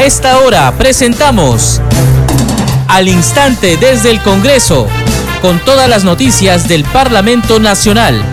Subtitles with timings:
[0.00, 1.78] A esta hora presentamos
[2.88, 4.88] Al Instante desde el Congreso,
[5.42, 8.24] con todas las noticias del Parlamento Nacional.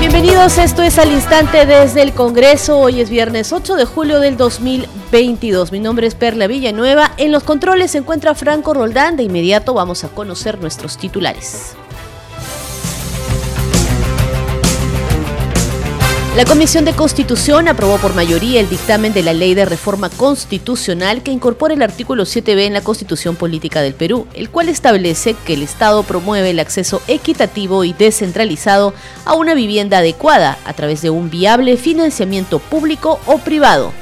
[0.00, 2.78] Bienvenidos, esto es Al Instante desde el Congreso.
[2.78, 5.72] Hoy es viernes 8 de julio del 2022.
[5.72, 7.12] Mi nombre es Perla Villanueva.
[7.16, 9.16] En los controles se encuentra Franco Roldán.
[9.16, 11.74] De inmediato vamos a conocer nuestros titulares.
[16.36, 21.24] La Comisión de Constitución aprobó por mayoría el dictamen de la Ley de Reforma Constitucional
[21.24, 25.54] que incorpora el artículo 7b en la Constitución Política del Perú, el cual establece que
[25.54, 28.94] el Estado promueve el acceso equitativo y descentralizado
[29.24, 33.92] a una vivienda adecuada a través de un viable financiamiento público o privado.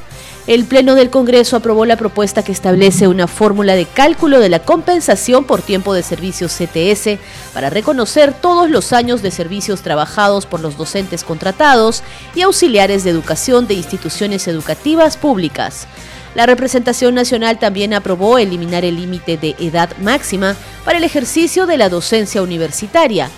[0.48, 4.60] El Pleno del Congreso aprobó la propuesta que establece una fórmula de cálculo de la
[4.60, 7.18] compensación por tiempo de servicios CTS
[7.52, 12.02] para reconocer todos los años de servicios trabajados por los docentes contratados
[12.34, 15.86] y auxiliares de educación de instituciones educativas públicas.
[16.34, 21.76] La representación nacional también aprobó eliminar el límite de edad máxima para el ejercicio de
[21.76, 23.28] la docencia universitaria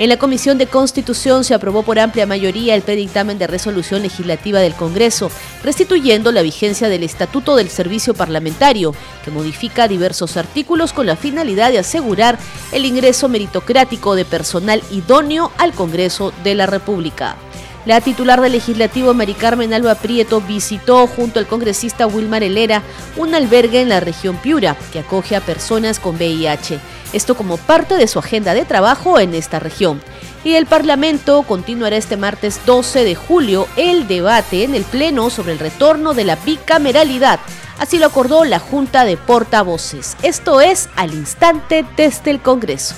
[0.00, 4.58] en la Comisión de Constitución se aprobó por amplia mayoría el predictamen de resolución legislativa
[4.58, 5.30] del Congreso,
[5.62, 11.70] restituyendo la vigencia del Estatuto del Servicio Parlamentario, que modifica diversos artículos con la finalidad
[11.70, 12.38] de asegurar
[12.72, 17.36] el ingreso meritocrático de personal idóneo al Congreso de la República.
[17.86, 22.82] La titular del legislativo, Mari Carmen Alba Prieto, visitó junto al congresista Wilmar Helera
[23.16, 26.78] un albergue en la región Piura que acoge a personas con VIH.
[27.14, 30.02] Esto como parte de su agenda de trabajo en esta región.
[30.44, 35.52] Y el Parlamento continuará este martes 12 de julio el debate en el Pleno sobre
[35.52, 37.40] el retorno de la bicameralidad.
[37.78, 40.18] Así lo acordó la Junta de Portavoces.
[40.22, 42.94] Esto es al instante desde el Congreso.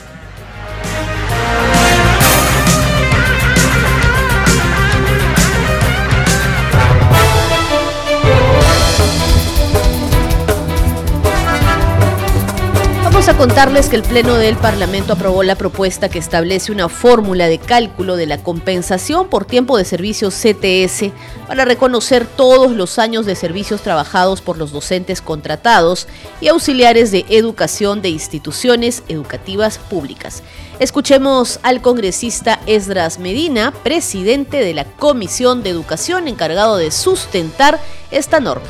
[13.29, 17.59] A contarles que el Pleno del Parlamento aprobó la propuesta que establece una fórmula de
[17.59, 21.13] cálculo de la compensación por tiempo de servicio CTS
[21.47, 26.09] para reconocer todos los años de servicios trabajados por los docentes contratados
[26.41, 30.43] y auxiliares de educación de instituciones educativas públicas.
[30.81, 37.79] Escuchemos al congresista Esdras Medina, presidente de la Comisión de Educación encargado de sustentar
[38.11, 38.67] esta norma.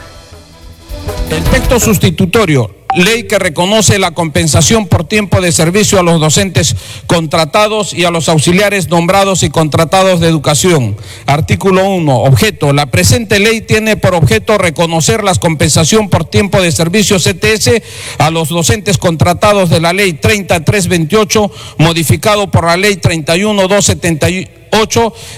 [1.31, 6.77] El texto sustitutorio ley que reconoce la compensación por tiempo de servicio a los docentes
[7.07, 10.97] contratados y a los auxiliares nombrados y contratados de educación.
[11.27, 12.23] Artículo 1.
[12.23, 12.73] Objeto.
[12.73, 17.83] La presente ley tiene por objeto reconocer la compensación por tiempo de servicio CTS
[18.19, 24.62] a los docentes contratados de la ley 3328, modificado por la ley 31271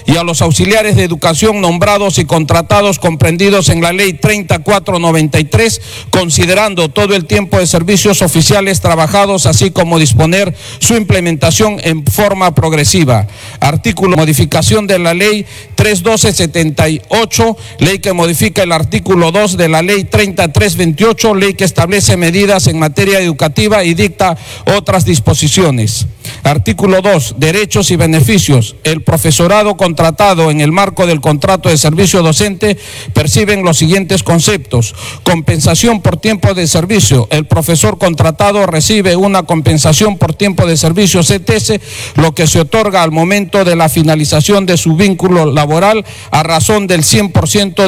[0.05, 6.89] y a los auxiliares de educación nombrados y contratados comprendidos en la ley 3493, considerando
[6.89, 13.27] todo el tiempo de servicios oficiales trabajados, así como disponer su implementación en forma progresiva.
[13.59, 20.05] Artículo modificación de la ley 31278, ley que modifica el artículo 2 de la ley
[20.05, 26.07] 3328, ley que establece medidas en materia educativa y dicta otras disposiciones.
[26.45, 28.75] Artículo 2, derechos y beneficios.
[28.83, 32.77] El profesorado contratado en el marco del contrato de servicio docente
[33.13, 34.93] perciben los siguientes conceptos.
[35.23, 37.27] Compensación por tiempo de servicio.
[37.31, 41.79] El profesor contratado recibe una compensación por tiempo de servicio CTS,
[42.17, 46.85] lo que se otorga al momento de la finalización de su vínculo laboral a razón
[46.85, 47.87] del 100%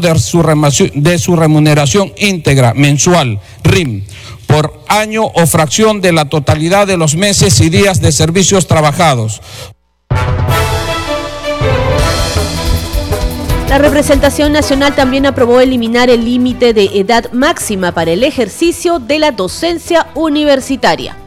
[0.96, 4.02] de su, remuneración íntegra mensual, RIM
[4.48, 9.42] por año o fracción de la totalidad de los meses y días de servicios trabajados.
[13.70, 19.20] La representación nacional también aprobó eliminar el límite de edad máxima para el ejercicio de
[19.20, 21.18] la docencia universitaria.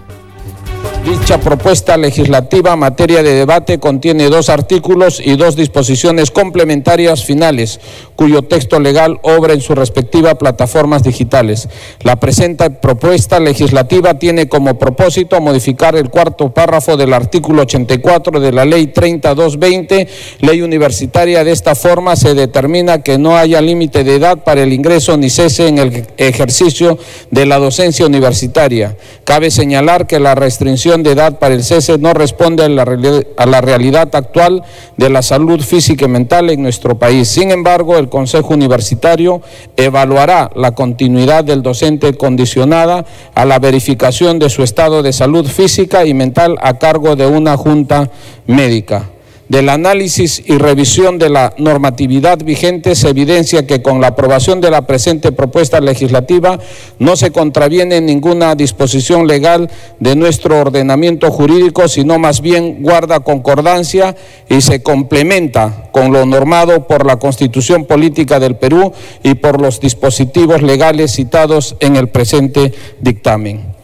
[1.10, 7.80] Dicha propuesta legislativa materia de debate contiene dos artículos y dos disposiciones complementarias finales,
[8.14, 11.68] cuyo texto legal obra en sus respectivas plataformas digitales.
[12.02, 18.52] La presente propuesta legislativa tiene como propósito modificar el cuarto párrafo del artículo 84 de
[18.52, 20.06] la Ley 3220,
[20.42, 21.42] Ley Universitaria.
[21.42, 25.28] De esta forma se determina que no haya límite de edad para el ingreso ni
[25.28, 26.98] cese en el ejercicio
[27.32, 28.96] de la docencia universitaria.
[29.24, 32.82] Cabe señalar que la restricción de edad para el cese no responde a la,
[33.36, 34.62] a la realidad actual
[34.96, 37.28] de la salud física y mental en nuestro país.
[37.28, 39.42] Sin embargo, el Consejo Universitario
[39.76, 43.04] evaluará la continuidad del docente condicionada
[43.34, 47.56] a la verificación de su estado de salud física y mental a cargo de una
[47.56, 48.10] junta
[48.46, 49.10] médica.
[49.50, 54.70] Del análisis y revisión de la normatividad vigente se evidencia que con la aprobación de
[54.70, 56.60] la presente propuesta legislativa
[57.00, 59.68] no se contraviene ninguna disposición legal
[59.98, 64.14] de nuestro ordenamiento jurídico, sino más bien guarda concordancia
[64.48, 68.92] y se complementa con lo normado por la Constitución Política del Perú
[69.24, 73.79] y por los dispositivos legales citados en el presente dictamen.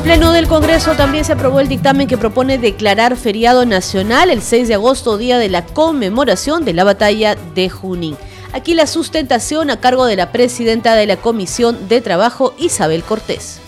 [0.00, 4.40] El Pleno del Congreso también se aprobó el dictamen que propone declarar feriado nacional el
[4.40, 8.16] 6 de agosto, día de la conmemoración de la batalla de Junín.
[8.54, 13.60] Aquí la sustentación a cargo de la presidenta de la Comisión de Trabajo, Isabel Cortés.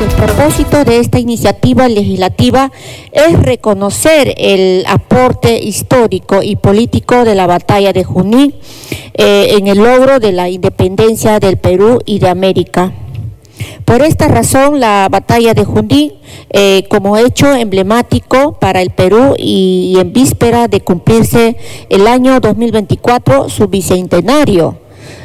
[0.00, 2.70] El propósito de esta iniciativa legislativa
[3.10, 8.54] es reconocer el aporte histórico y político de la batalla de Junín
[9.14, 12.92] eh, en el logro de la independencia del Perú y de América.
[13.84, 16.12] Por esta razón, la batalla de Junín,
[16.50, 21.56] eh, como hecho emblemático para el Perú y, y en víspera de cumplirse
[21.88, 24.78] el año 2024, su bicentenario,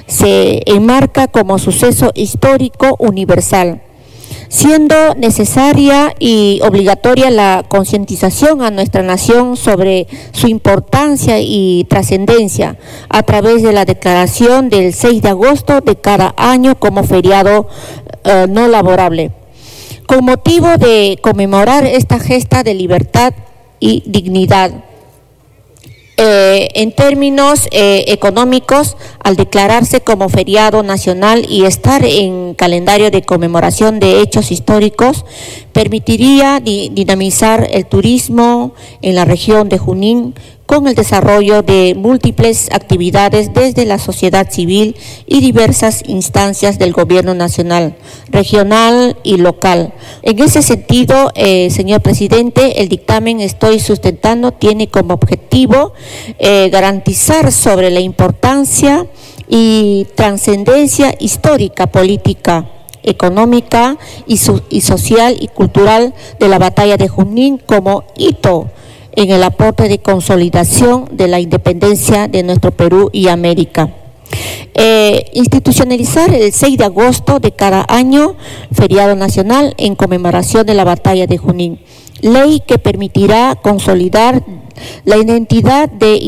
[0.07, 3.81] se enmarca como suceso histórico universal
[4.49, 12.77] siendo necesaria y obligatoria la concientización a nuestra nación sobre su importancia y trascendencia
[13.09, 17.67] a través de la declaración del 6 de agosto de cada año como feriado
[18.23, 19.31] eh, no laborable.
[20.05, 23.33] Con motivo de conmemorar esta gesta de libertad
[23.79, 24.86] y dignidad
[26.19, 33.21] eh, en términos eh, económicos, al declararse como feriado nacional y estar en calendario de
[33.21, 35.25] conmemoración de hechos históricos,
[35.73, 38.73] permitiría dinamizar el turismo
[39.03, 40.33] en la región de Junín
[40.67, 47.33] con el desarrollo de múltiples actividades desde la sociedad civil y diversas instancias del gobierno
[47.33, 47.95] nacional,
[48.29, 49.93] regional y local.
[50.23, 55.93] En ese sentido, eh, señor presidente, el dictamen estoy sustentando tiene como objetivo
[56.37, 59.07] eh, garantizar sobre la importancia
[59.47, 62.69] y trascendencia histórica, política,
[63.03, 63.97] económica
[64.27, 64.37] y,
[64.69, 68.69] y social y cultural de la batalla de Junín como hito
[69.17, 73.89] en el aporte de consolidación de la independencia de nuestro Perú y América.
[74.75, 78.35] Eh, institucionalizar el 6 de agosto de cada año
[78.71, 81.79] feriado nacional en conmemoración de la batalla de Junín,
[82.21, 84.43] ley que permitirá consolidar
[85.03, 86.19] la identidad de,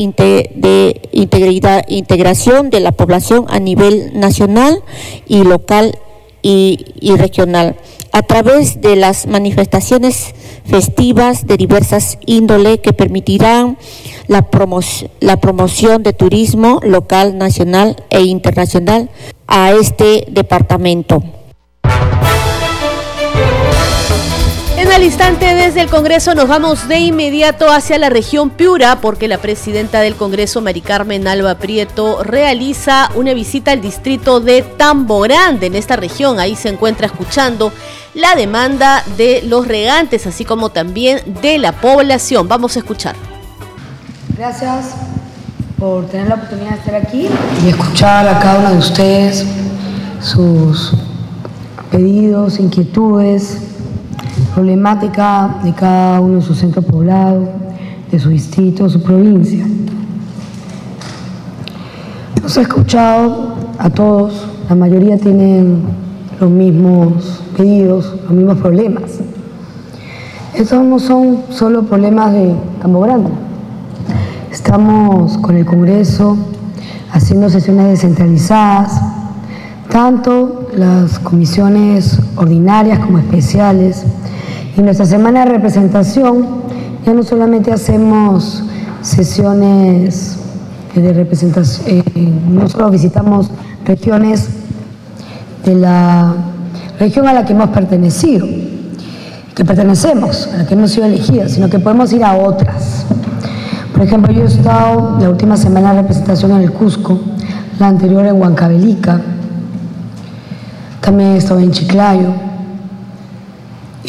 [0.56, 4.82] de integridad, integración de la población a nivel nacional
[5.28, 5.96] y local
[6.42, 6.84] y,
[7.16, 7.76] regional
[8.12, 10.34] a través de las manifestaciones
[10.64, 13.78] festivas de diversas índole que permitirán
[14.26, 14.48] la,
[15.20, 19.10] la promoción de turismo local, nacional e internacional
[19.46, 21.22] a este departamento.
[24.94, 29.38] El instante desde el Congreso nos vamos de inmediato hacia la región Piura porque la
[29.38, 35.68] presidenta del Congreso, Mari Carmen Alba Prieto, realiza una visita al distrito de Tambo Grande
[35.68, 36.38] en esta región.
[36.38, 37.72] Ahí se encuentra escuchando
[38.14, 42.46] la demanda de los regantes, así como también de la población.
[42.46, 43.14] Vamos a escuchar.
[44.36, 44.90] Gracias
[45.78, 47.28] por tener la oportunidad de estar aquí
[47.64, 49.46] y escuchar a cada uno de ustedes
[50.20, 50.92] sus
[51.90, 53.69] pedidos, inquietudes,
[54.54, 57.48] problemática de cada uno de sus centros poblados,
[58.10, 59.66] de su distrito, su provincia.
[62.42, 65.82] Los he escuchado a todos, la mayoría tienen
[66.40, 69.20] los mismos pedidos, los mismos problemas.
[70.54, 73.30] Estos no son solo problemas de Campo Grande.
[74.50, 76.36] Estamos con el Congreso
[77.12, 79.00] haciendo sesiones descentralizadas,
[79.90, 84.04] tanto las comisiones ordinarias como especiales.
[84.76, 86.46] Y nuestra semana de representación
[87.04, 88.62] ya no solamente hacemos
[89.02, 90.38] sesiones
[90.94, 93.50] de representación, eh, no solo visitamos
[93.84, 94.48] regiones
[95.64, 96.34] de la
[96.98, 98.46] región a la que hemos pertenecido,
[99.54, 103.06] que pertenecemos, a la que hemos sido elegidas, sino que podemos ir a otras.
[103.92, 107.18] Por ejemplo, yo he estado la última semana de representación en el Cusco,
[107.78, 109.20] la anterior en Huancavelica,
[111.00, 112.49] también he estado en Chiclayo,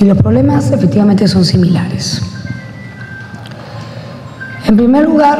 [0.02, 2.22] y los problemas efectivamente son similares.
[4.66, 5.40] En primer lugar,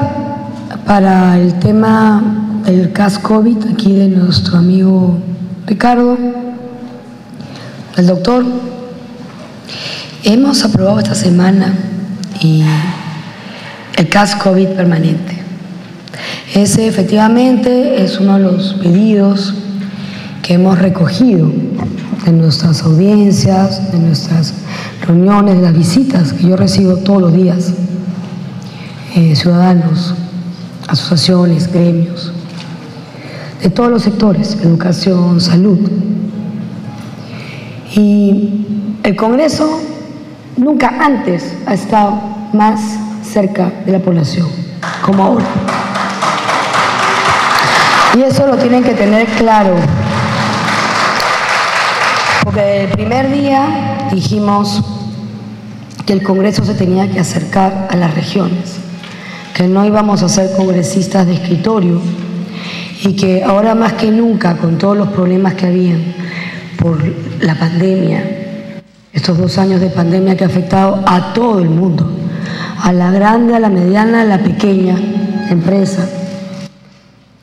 [0.86, 5.18] para el tema del CAS COVID, aquí de nuestro amigo
[5.66, 6.18] Ricardo,
[7.98, 8.46] el doctor,
[10.24, 11.74] hemos aprobado esta semana
[13.98, 15.40] el CAS COVID permanente.
[16.54, 19.56] Ese efectivamente es uno de los pedidos
[20.44, 21.52] que hemos recogido
[22.26, 24.54] de nuestras audiencias, de nuestras
[25.06, 27.74] reuniones, de las visitas que yo recibo todos los días,
[29.16, 30.14] eh, ciudadanos,
[30.88, 32.32] asociaciones, gremios,
[33.62, 35.80] de todos los sectores, educación, salud.
[37.96, 38.66] Y
[39.04, 39.82] el Congreso
[40.58, 42.22] nunca antes ha estado
[42.54, 42.80] más
[43.24, 44.48] cerca de la población,
[45.06, 45.46] como ahora.
[48.18, 49.76] Y eso lo tienen que tener claro.
[52.44, 54.84] Porque el primer día dijimos
[56.06, 58.78] que el Congreso se tenía que acercar a las regiones,
[59.54, 62.02] que no íbamos a ser congresistas de escritorio
[63.04, 66.02] y que ahora más que nunca, con todos los problemas que habían
[66.80, 66.98] por
[67.42, 68.24] la pandemia,
[69.14, 72.10] estos dos años de pandemia que ha afectado a todo el mundo,
[72.82, 74.96] a la grande, a la mediana, a la pequeña
[75.50, 76.10] empresa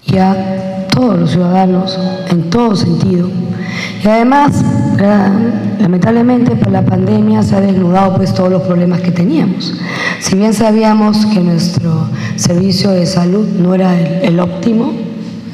[0.05, 1.99] y a todos los ciudadanos
[2.31, 3.48] en todo sentido.
[4.03, 4.65] Y además,
[5.81, 9.75] lamentablemente, por la pandemia se ha desnudado pues todos los problemas que teníamos.
[10.21, 14.93] Si bien sabíamos que nuestro servicio de salud no era el, óptimo,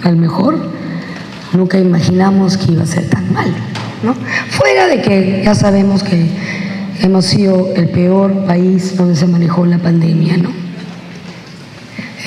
[0.04, 0.58] el mejor,
[1.52, 3.52] nunca imaginamos que iba a ser tan mal.
[4.02, 4.14] ¿no?
[4.50, 6.28] Fuera de que ya sabemos que
[7.00, 10.50] hemos sido el peor país donde se manejó la pandemia, ¿no?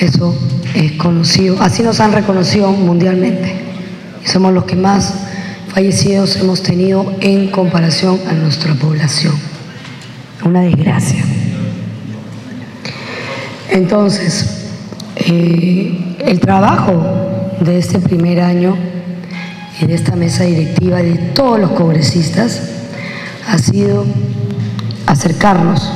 [0.00, 0.36] Eso
[0.74, 3.62] es conocido, así nos han reconocido mundialmente.
[4.24, 5.14] Somos los que más
[5.68, 9.34] fallecidos hemos tenido en comparación a nuestra población.
[10.44, 11.24] Una desgracia.
[13.70, 14.66] Entonces,
[15.16, 16.92] eh, el trabajo
[17.60, 18.76] de este primer año
[19.80, 22.62] y de esta mesa directiva de todos los congresistas
[23.46, 24.04] ha sido
[25.06, 25.90] acercarnos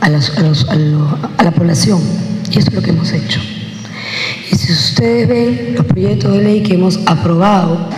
[0.00, 2.00] a, la población.
[2.50, 3.40] Y eso es lo que hemos hecho.
[4.50, 7.88] Y si ustedes ven los proyectos de ley que hemos aprobado,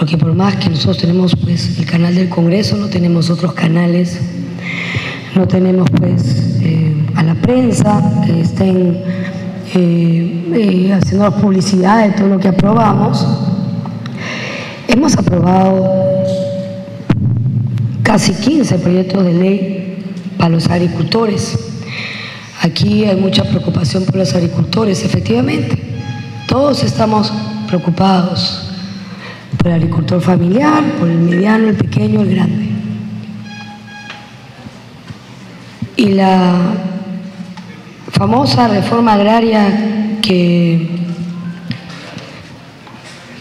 [0.00, 4.18] porque por más que nosotros tenemos pues el canal del Congreso, no tenemos otros canales,
[5.36, 8.98] no tenemos pues eh, a la prensa que estén
[9.74, 13.26] eh, eh, haciendo publicidad de todo lo que aprobamos,
[14.88, 15.86] hemos aprobado
[18.02, 19.98] casi 15 proyectos de ley
[20.38, 21.58] para los agricultores.
[22.62, 25.78] Aquí hay mucha preocupación por los agricultores, efectivamente.
[26.48, 27.30] Todos estamos
[27.68, 28.69] preocupados
[29.60, 32.68] por el agricultor familiar, por el mediano, el pequeño, el grande.
[35.96, 36.54] Y la
[38.10, 40.88] famosa reforma agraria que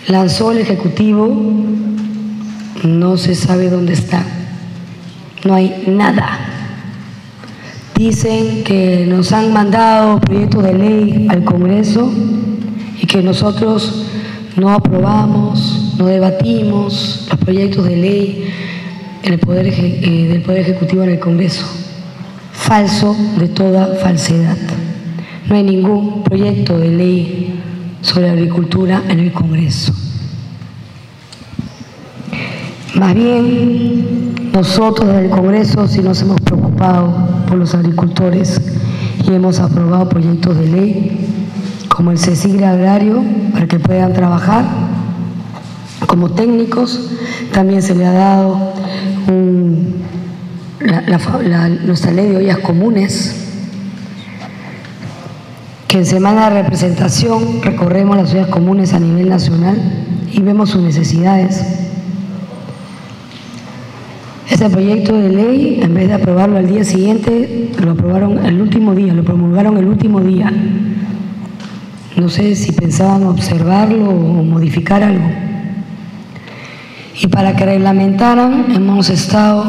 [0.08, 1.30] lanzó el Ejecutivo
[2.84, 4.22] no se sabe dónde está.
[5.46, 6.38] No hay nada.
[7.96, 12.12] Dicen que nos han mandado proyectos de ley al Congreso
[13.02, 14.06] y que nosotros
[14.58, 18.50] no aprobamos, no debatimos los proyectos de ley
[19.22, 21.66] en el poder, eh, del Poder Ejecutivo en el Congreso.
[22.54, 24.56] Falso de toda falsedad.
[25.50, 27.60] No hay ningún proyecto de ley
[28.02, 29.94] sobre agricultura en el Congreso.
[32.96, 38.62] Más bien, nosotros desde el Congreso sí nos hemos preocupado por los agricultores
[39.28, 41.18] y hemos aprobado proyectos de ley
[41.90, 44.89] como el CECIGRE agrario para que puedan trabajar
[46.10, 47.12] como técnicos.
[47.54, 48.74] También se le ha dado
[49.28, 49.94] un,
[50.80, 53.46] la, nuestra ley de ollas comunes,
[55.88, 59.78] que en semana de representación recorremos las ollas comunes a nivel nacional
[60.32, 61.64] y vemos sus necesidades.
[64.50, 68.96] Este proyecto de ley, en vez de aprobarlo al día siguiente, lo aprobaron el último
[68.96, 70.52] día, lo promulgaron el último día.
[72.18, 75.49] No sé si pensaban observarlo o modificar algo.
[77.22, 79.66] Y para que reglamentaran, hemos estado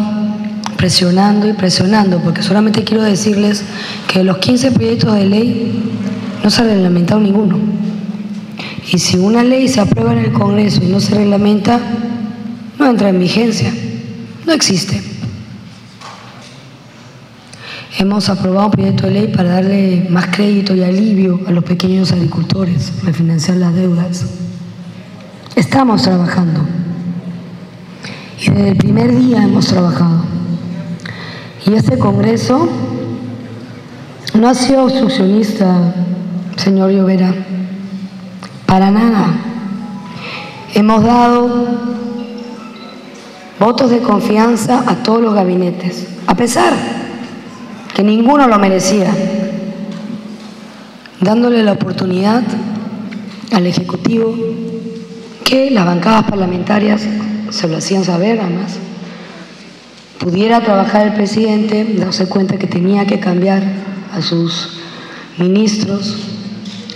[0.76, 3.64] presionando y presionando, porque solamente quiero decirles
[4.07, 5.92] que de los 15 proyectos de ley
[6.45, 7.59] no se ha reglamentado ninguno.
[8.92, 11.80] Y si una ley se aprueba en el Congreso y no se reglamenta,
[12.78, 13.75] no entra en vigencia.
[14.47, 15.02] No existe.
[17.99, 22.12] Hemos aprobado un proyecto de ley para darle más crédito y alivio a los pequeños
[22.12, 24.25] agricultores, refinanciar las deudas.
[25.57, 26.80] Estamos trabajando.
[28.41, 30.25] Y desde el primer día hemos trabajado.
[31.67, 32.69] Y este Congreso
[34.33, 35.95] no ha sido obstruccionista,
[36.57, 37.35] señor Llovera,
[38.65, 39.27] para nada.
[40.75, 41.67] Hemos dado
[43.59, 46.73] votos de confianza a todos los gabinetes, a pesar
[47.95, 49.11] que ninguno lo merecía,
[51.21, 52.43] dándole la oportunidad
[53.53, 54.35] al Ejecutivo
[55.45, 57.03] que las bancadas parlamentarias
[57.50, 58.78] se lo hacían saber además,
[60.19, 63.62] pudiera trabajar el presidente, darse cuenta que tenía que cambiar
[64.12, 64.80] a sus
[65.38, 66.16] ministros,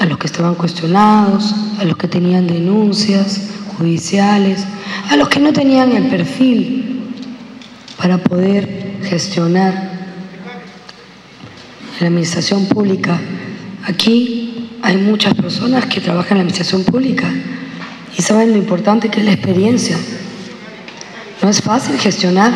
[0.00, 3.40] a los que estaban cuestionados, a los que tenían denuncias
[3.78, 4.64] judiciales,
[5.11, 7.11] a los que no tenían el perfil
[7.96, 9.92] para poder gestionar
[12.00, 13.18] la administración pública.
[13.84, 17.32] Aquí hay muchas personas que trabajan en la administración pública
[18.16, 19.96] y saben lo importante que es la experiencia.
[21.43, 22.53] No es fácil gestionar.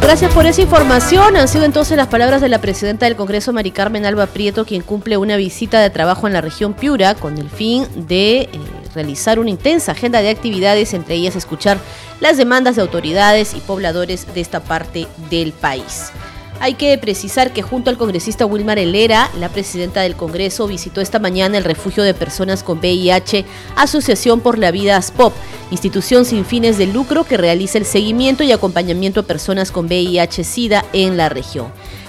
[0.00, 1.36] Gracias por esa información.
[1.36, 4.82] Han sido entonces las palabras de la presidenta del Congreso, Mari Carmen Alba Prieto, quien
[4.82, 8.50] cumple una visita de trabajo en la región Piura con el fin de eh,
[8.94, 11.78] realizar una intensa agenda de actividades, entre ellas escuchar
[12.20, 16.12] las demandas de autoridades y pobladores de esta parte del país.
[16.60, 21.18] Hay que precisar que junto al congresista Wilmar Helera, la presidenta del Congreso visitó esta
[21.18, 23.44] mañana el refugio de personas con VIH,
[23.76, 25.34] Asociación por la Vida ASPOP,
[25.70, 30.84] institución sin fines de lucro que realiza el seguimiento y acompañamiento a personas con VIH-Sida
[30.92, 31.66] en la región.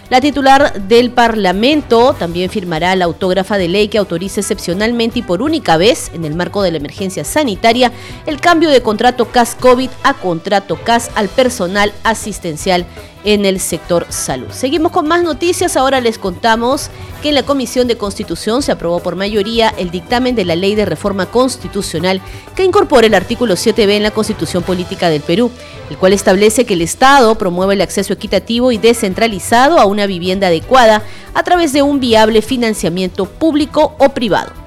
[0.10, 5.42] La titular del Parlamento también firmará la autógrafa de ley que autoriza excepcionalmente y por
[5.42, 7.92] única vez, en el marco de la emergencia sanitaria,
[8.28, 12.86] el cambio de contrato CAS-COVID a contrato CAS al personal asistencial
[13.26, 14.48] en el sector salud.
[14.52, 15.76] Seguimos con más noticias.
[15.76, 16.90] Ahora les contamos
[17.22, 20.76] que en la Comisión de Constitución se aprobó por mayoría el dictamen de la Ley
[20.76, 22.22] de Reforma Constitucional
[22.56, 25.52] que incorpora el artículo 7b en la Constitución Política del Perú,
[25.90, 30.48] el cual establece que el Estado promueve el acceso equitativo y descentralizado a una vivienda
[30.48, 31.02] adecuada
[31.34, 34.65] a través de un viable financiamiento público o privado.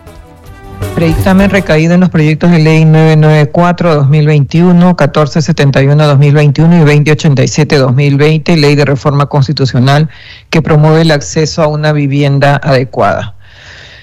[0.95, 10.09] Predictamen recaído en los proyectos de ley 994-2021, 1471-2021 y 2087-2020, ley de reforma constitucional
[10.51, 13.37] que promueve el acceso a una vivienda adecuada.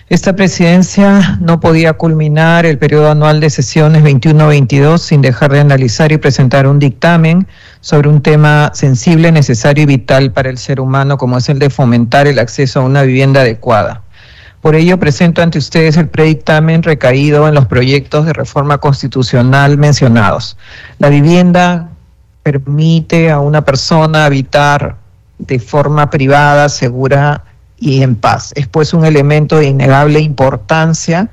[0.08, 6.12] Esta presidencia no podía culminar el periodo anual de sesiones 21-22 sin dejar de analizar
[6.12, 7.48] y presentar un dictamen
[7.82, 11.72] sobre un tema sensible, necesario y vital para el ser humano, como es el de
[11.72, 14.05] fomentar el acceso a una vivienda adecuada.
[14.66, 20.58] Por ello, presento ante ustedes el predictamen recaído en los proyectos de reforma constitucional mencionados.
[20.98, 21.90] La vivienda
[22.42, 24.96] permite a una persona habitar
[25.38, 27.44] de forma privada, segura
[27.78, 28.54] y en paz.
[28.56, 31.30] Es pues un elemento de innegable importancia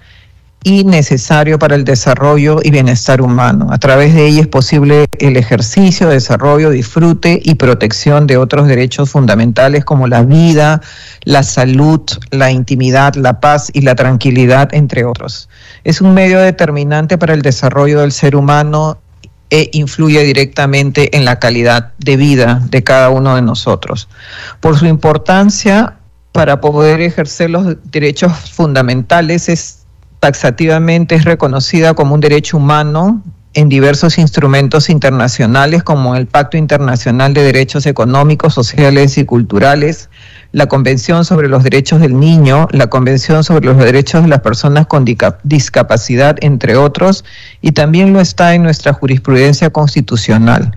[0.64, 3.68] y necesario para el desarrollo y bienestar humano.
[3.70, 9.10] A través de ella es posible el ejercicio, desarrollo, disfrute y protección de otros derechos
[9.10, 10.80] fundamentales como la vida,
[11.24, 15.48] la salud, la intimidad, la paz y la tranquilidad, entre otros.
[15.84, 18.98] Es un medio determinante para el desarrollo del ser humano
[19.50, 24.08] e influye directamente en la calidad de vida de cada uno de nosotros.
[24.60, 25.98] Por su importancia
[26.32, 29.81] para poder ejercer los derechos fundamentales es
[30.22, 37.34] taxativamente es reconocida como un derecho humano en diversos instrumentos internacionales como el Pacto Internacional
[37.34, 40.10] de Derechos Económicos, Sociales y Culturales,
[40.52, 44.86] la Convención sobre los Derechos del Niño, la Convención sobre los Derechos de las Personas
[44.86, 45.04] con
[45.42, 47.24] Discapacidad, entre otros,
[47.60, 50.76] y también lo está en nuestra jurisprudencia constitucional.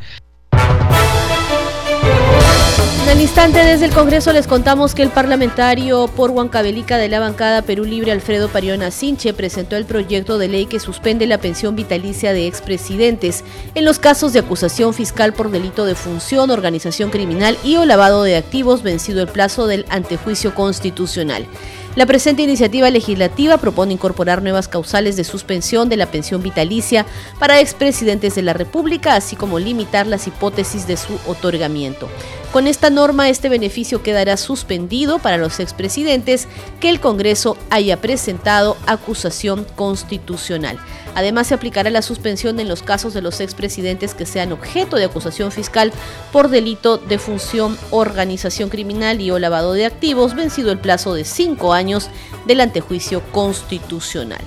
[3.07, 7.61] En instante desde el Congreso les contamos que el parlamentario por Huancavelica de la bancada
[7.61, 12.33] Perú Libre Alfredo Pariona Sinche presentó el proyecto de ley que suspende la pensión vitalicia
[12.33, 17.77] de expresidentes en los casos de acusación fiscal por delito de función, organización criminal y
[17.77, 21.45] o lavado de activos vencido el plazo del antejuicio constitucional.
[21.95, 27.05] La presente iniciativa legislativa propone incorporar nuevas causales de suspensión de la pensión vitalicia
[27.39, 32.09] para expresidentes de la República, así como limitar las hipótesis de su otorgamiento.
[32.51, 36.49] Con esta norma, este beneficio quedará suspendido para los expresidentes
[36.81, 40.77] que el Congreso haya presentado acusación constitucional.
[41.15, 45.05] Además, se aplicará la suspensión en los casos de los expresidentes que sean objeto de
[45.05, 45.91] acusación fiscal
[46.31, 51.23] por delito de función, organización criminal y o lavado de activos, vencido el plazo de
[51.23, 52.09] cinco años
[52.45, 54.41] del antejuicio constitucional.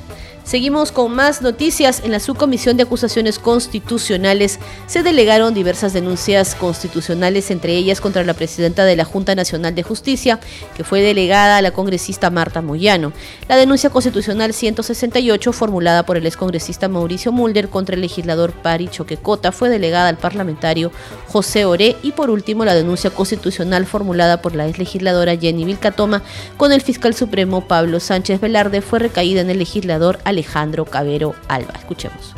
[0.49, 2.01] Seguimos con más noticias.
[2.03, 8.33] En la subcomisión de acusaciones constitucionales se delegaron diversas denuncias constitucionales, entre ellas contra la
[8.33, 10.41] presidenta de la Junta Nacional de Justicia,
[10.75, 13.13] que fue delegada a la congresista Marta Moyano.
[13.47, 19.53] La denuncia constitucional 168, formulada por el excongresista Mauricio Mulder contra el legislador Pari Choquecota,
[19.53, 20.91] fue delegada al parlamentario
[21.27, 21.97] José Oré.
[22.03, 26.23] Y por último, la denuncia constitucional formulada por la ex legisladora Jenny Vilcatoma
[26.57, 30.38] con el fiscal supremo Pablo Sánchez Velarde fue recaída en el legislador Alejandro
[30.85, 31.73] Cabero Alba.
[31.79, 32.35] Escuchemos.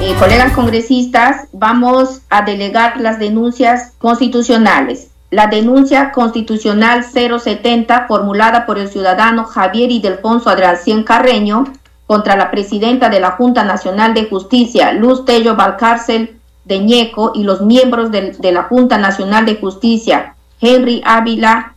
[0.00, 5.10] Eh, colegas congresistas, vamos a delegar las denuncias constitucionales.
[5.30, 11.64] La denuncia constitucional 070 formulada por el ciudadano Javier Idelfonso Adracien Carreño
[12.06, 17.42] contra la presidenta de la Junta Nacional de Justicia, Luz Tello Valcárcel de Ñeco, y
[17.42, 21.74] los miembros de, de la Junta Nacional de Justicia, Henry Ávila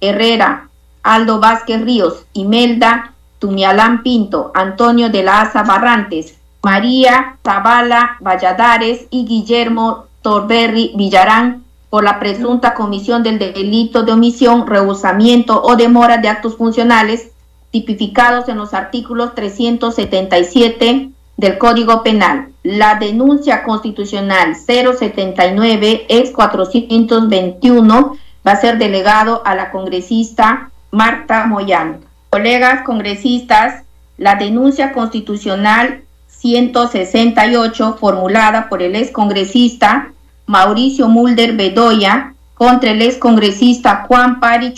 [0.00, 0.68] Herrera,
[1.02, 9.24] Aldo Vázquez Ríos, Imelda Tumialán Pinto, Antonio de la Asa Barrantes, María Zavala Valladares y
[9.24, 16.28] Guillermo Torberri Villarán por la presunta comisión del delito de omisión, rehusamiento o demora de
[16.28, 17.30] actos funcionales
[17.70, 22.48] tipificados en los artículos 377 del Código Penal.
[22.62, 32.05] La denuncia constitucional 079 ex 421 va a ser delegado a la congresista Marta Moyano.
[32.30, 33.82] Colegas congresistas,
[34.18, 40.12] la denuncia constitucional 168 formulada por el excongresista
[40.46, 44.74] Mauricio Mulder Bedoya contra el excongresista Juan Pari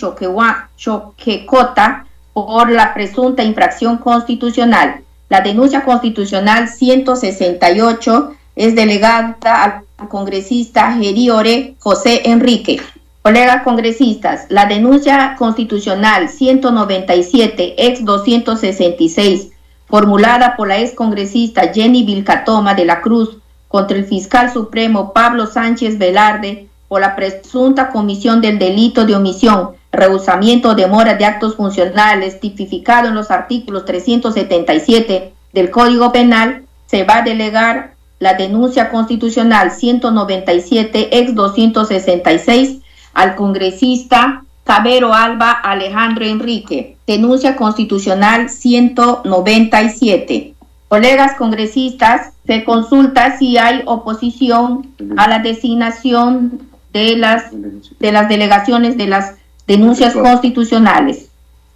[0.77, 5.03] Choquecota por la presunta infracción constitucional.
[5.29, 12.81] La denuncia constitucional 168 es delegada al congresista Geriore José Enrique.
[13.29, 19.51] Colegas congresistas, la denuncia constitucional 197 ex 266
[19.85, 23.37] formulada por la excongresista Jenny Vilcatoma de la Cruz
[23.69, 29.73] contra el fiscal supremo Pablo Sánchez Velarde por la presunta comisión del delito de omisión,
[29.93, 37.05] rehusamiento o demora de actos funcionales tipificado en los artículos 377 del Código Penal, se
[37.05, 42.79] va a delegar la denuncia constitucional 197 ex 266
[43.19, 46.97] al congresista Cabero Alba Alejandro Enrique.
[47.05, 50.55] Denuncia constitucional 197.
[50.87, 57.47] Colegas congresistas, se consulta si hay oposición a la designación de las,
[57.99, 59.35] de las delegaciones de las
[59.67, 61.29] denuncias constitucionales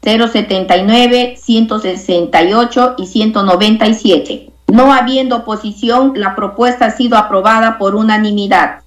[0.03, 4.51] 079, 168 y 197.
[4.69, 8.82] No habiendo oposición, la propuesta ha sido aprobada por unanimidad.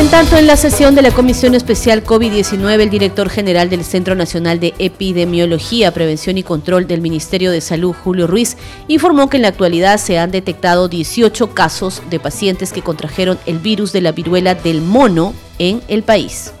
[0.00, 4.14] En tanto, en la sesión de la Comisión Especial COVID-19, el director general del Centro
[4.14, 8.56] Nacional de Epidemiología, Prevención y Control del Ministerio de Salud, Julio Ruiz,
[8.88, 13.58] informó que en la actualidad se han detectado 18 casos de pacientes que contrajeron el
[13.58, 16.52] virus de la viruela del mono en el país.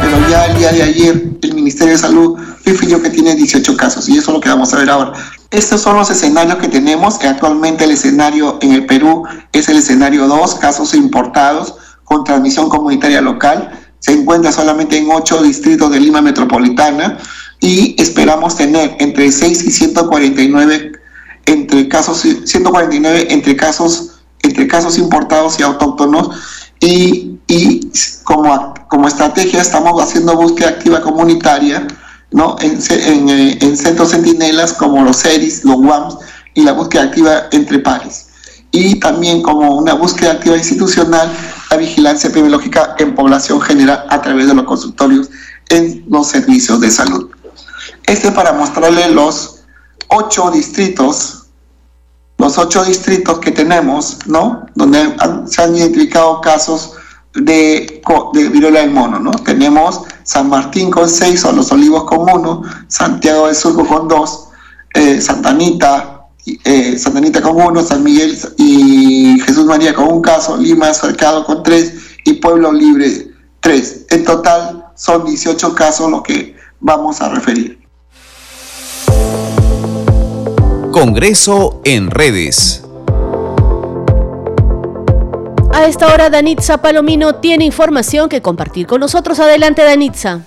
[0.00, 4.08] Pero ya el día de ayer el Ministerio de Salud definió que tiene 18 casos
[4.08, 5.12] y eso es lo que vamos a ver ahora.
[5.50, 7.22] Estos son los escenarios que tenemos.
[7.22, 11.74] Actualmente el escenario en el Perú es el escenario 2, casos importados
[12.06, 13.70] con transmisión comunitaria local.
[13.98, 17.18] Se encuentra solamente en ocho distritos de Lima Metropolitana
[17.60, 20.92] y esperamos tener entre 6 y 149
[21.46, 26.30] entre casos 149 entre casos entre casos importados y autóctonos
[26.80, 27.90] y, y
[28.22, 31.86] como, como estrategia estamos haciendo búsqueda activa comunitaria
[32.30, 32.56] ¿no?
[32.60, 36.18] en, en, eh, en centros centinelas como los CERIS, los WAMS
[36.54, 38.26] y la búsqueda activa entre pares
[38.70, 41.32] y también como una búsqueda activa institucional
[41.70, 45.30] la vigilancia epidemiológica en población general a través de los consultorios
[45.68, 47.30] en los servicios de salud.
[48.06, 49.64] Este para mostrarle los
[50.08, 51.46] ocho distritos,
[52.38, 54.66] los ocho distritos que tenemos, ¿no?
[54.74, 55.14] Donde
[55.46, 56.92] se han identificado casos
[57.34, 58.02] de,
[58.32, 59.32] de viruela del mono, ¿no?
[59.32, 64.48] Tenemos San Martín con seis, o Los Olivos con uno, Santiago de Surco con dos,
[64.94, 66.15] eh, Santa Anita,
[66.64, 71.44] eh, Santa Anita con uno, San Miguel y Jesús María con un caso, Lima Cercado
[71.44, 73.28] con tres y Pueblo Libre
[73.60, 74.06] tres.
[74.10, 77.80] En total son 18 casos los que vamos a referir.
[80.92, 82.82] Congreso en redes.
[85.72, 89.38] A esta hora Danitza Palomino tiene información que compartir con nosotros.
[89.40, 90.46] Adelante Danitza.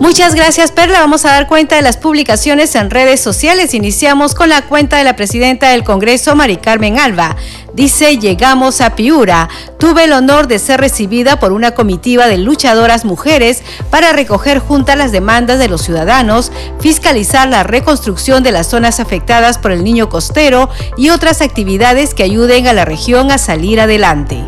[0.00, 1.00] Muchas gracias, Perla.
[1.00, 3.74] Vamos a dar cuenta de las publicaciones en redes sociales.
[3.74, 7.34] Iniciamos con la cuenta de la presidenta del Congreso, Mari Carmen Alba.
[7.74, 9.48] Dice, llegamos a Piura.
[9.78, 14.98] Tuve el honor de ser recibida por una comitiva de luchadoras mujeres para recoger juntas
[14.98, 20.08] las demandas de los ciudadanos, fiscalizar la reconstrucción de las zonas afectadas por el niño
[20.08, 24.42] costero y otras actividades que ayuden a la región a salir adelante.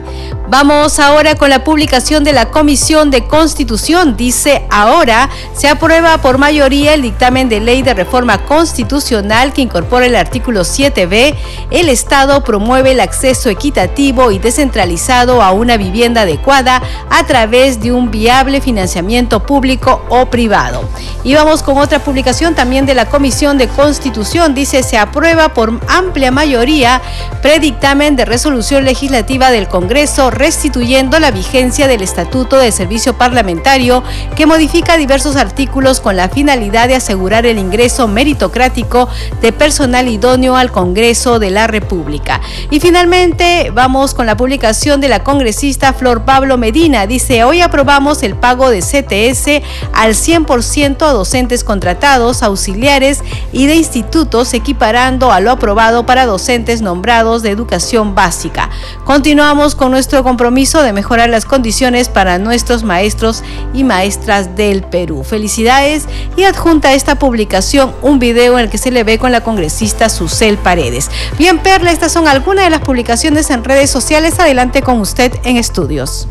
[0.50, 4.16] Vamos ahora con la publicación de la Comisión de Constitución.
[4.16, 10.06] Dice, ahora se aprueba por mayoría el dictamen de ley de reforma constitucional que incorpora
[10.06, 11.36] el artículo 7b.
[11.70, 17.92] El Estado promueve el acceso equitativo y descentralizado a una vivienda adecuada a través de
[17.92, 20.88] un viable financiamiento público o privado.
[21.24, 24.54] Y vamos con otra publicación también de la Comisión de Constitución.
[24.54, 27.02] Dice, se aprueba por amplia mayoría
[27.42, 34.02] predictamen de resolución legislativa del Congreso restituyendo la vigencia del Estatuto de Servicio Parlamentario
[34.36, 39.08] que modifica diversos artículos con la finalidad de asegurar el ingreso meritocrático
[39.42, 42.40] de personal idóneo al Congreso de la República.
[42.70, 47.06] Y finalmente vamos con la publicación de la congresista Flor Pablo Medina.
[47.06, 53.74] Dice, hoy aprobamos el pago de CTS al 100% a docentes contratados, auxiliares y de
[53.74, 58.70] institutos, equiparando a lo aprobado para docentes nombrados de educación básica.
[59.04, 63.42] Continuamos con nuestro compromiso de mejorar las condiciones para nuestros maestros
[63.74, 65.24] y maestras del Perú.
[65.24, 66.04] Felicidades
[66.36, 69.42] y adjunta a esta publicación un video en el que se le ve con la
[69.42, 71.10] congresista Susel Paredes.
[71.36, 74.38] Bien, Perla, estas son algunas de las publicaciones en redes sociales.
[74.38, 76.28] Adelante con usted en estudios.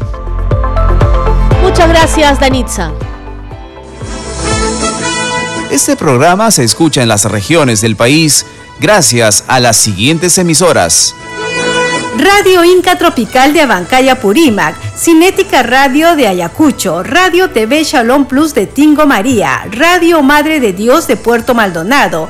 [1.61, 2.91] Muchas gracias, Danitza.
[5.71, 8.45] Este programa se escucha en las regiones del país
[8.79, 11.15] gracias a las siguientes emisoras.
[12.17, 18.67] Radio Inca Tropical de Abancaya Purímac, Cinética Radio de Ayacucho, Radio TV Shalom Plus de
[18.67, 22.29] Tingo María, Radio Madre de Dios de Puerto Maldonado,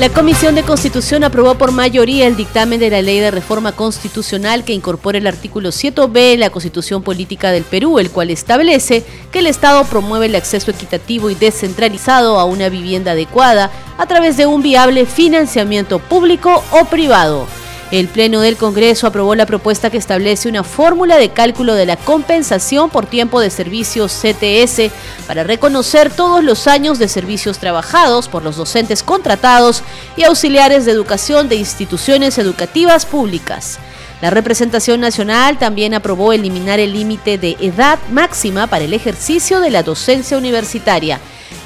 [0.00, 4.64] La Comisión de Constitución aprobó por mayoría el dictamen de la Ley de Reforma Constitucional
[4.64, 9.40] que incorpora el artículo 7b de la Constitución Política del Perú, el cual establece que
[9.40, 14.46] el Estado promueve el acceso equitativo y descentralizado a una vivienda adecuada a través de
[14.46, 17.59] un viable financiamiento público o privado.
[17.90, 21.96] El Pleno del Congreso aprobó la propuesta que establece una fórmula de cálculo de la
[21.96, 24.92] compensación por tiempo de servicios CTS
[25.26, 29.82] para reconocer todos los años de servicios trabajados por los docentes contratados
[30.16, 33.80] y auxiliares de educación de instituciones educativas públicas.
[34.20, 39.70] La representación nacional también aprobó eliminar el límite de edad máxima para el ejercicio de
[39.70, 41.20] la docencia universitaria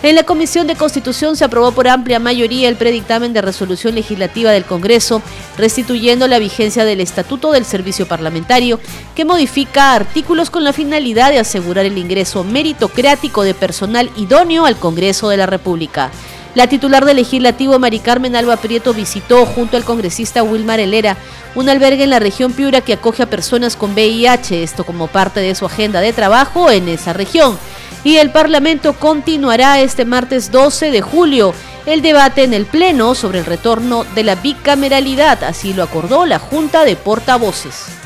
[0.05, 4.51] en la Comisión de Constitución se aprobó por amplia mayoría el predictamen de resolución legislativa
[4.51, 5.23] del Congreso,
[5.57, 8.81] restituyendo la vigencia del Estatuto del Servicio Parlamentario,
[9.14, 14.77] que modifica artículos con la finalidad de asegurar el ingreso meritocrático de personal idóneo al
[14.77, 16.11] Congreso de la República.
[16.55, 21.17] La titular del legislativo, Mari Carmen Alba Prieto, visitó junto al congresista Wilmar Helera
[21.57, 25.40] un albergue en la región Piura que acoge a personas con VIH, esto como parte
[25.40, 27.59] de su agenda de trabajo en esa región
[28.05, 31.55] y el Parlamento continuará este martes 12 de julio
[31.87, 36.38] el debate en el Pleno sobre el retorno de la bicameralidad, así lo acordó la
[36.38, 38.04] Junta de Portavoces.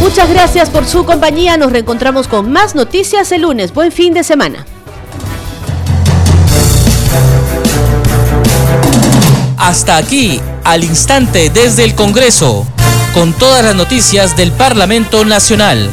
[0.00, 3.74] Muchas gracias por su compañía, nos reencontramos con más noticias el lunes.
[3.74, 4.64] Buen fin de semana.
[9.56, 12.66] Hasta aquí, al instante desde el Congreso
[13.12, 15.90] con todas las noticias del Parlamento Nacional.